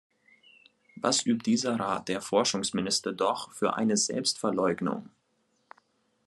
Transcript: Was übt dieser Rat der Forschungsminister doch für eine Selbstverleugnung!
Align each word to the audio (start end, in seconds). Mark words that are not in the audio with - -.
Was 0.95 1.27
übt 1.27 1.43
dieser 1.45 1.79
Rat 1.79 2.07
der 2.07 2.23
Forschungsminister 2.23 3.13
doch 3.13 3.51
für 3.51 3.75
eine 3.75 3.97
Selbstverleugnung! 3.97 5.11